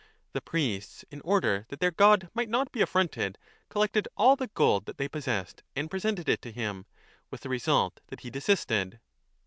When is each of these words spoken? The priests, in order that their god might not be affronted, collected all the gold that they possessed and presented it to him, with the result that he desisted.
The 0.33 0.41
priests, 0.41 1.05
in 1.11 1.21
order 1.21 1.67
that 1.69 1.79
their 1.79 1.91
god 1.91 2.31
might 2.33 2.49
not 2.49 2.71
be 2.71 2.81
affronted, 2.81 3.37
collected 3.69 4.07
all 4.17 4.35
the 4.35 4.47
gold 4.55 4.87
that 4.87 4.97
they 4.97 5.07
possessed 5.07 5.61
and 5.75 5.91
presented 5.91 6.27
it 6.27 6.41
to 6.41 6.51
him, 6.51 6.87
with 7.29 7.41
the 7.41 7.49
result 7.49 7.99
that 8.07 8.21
he 8.21 8.31
desisted. 8.31 8.99